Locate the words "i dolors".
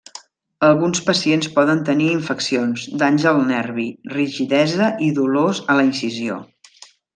5.09-5.63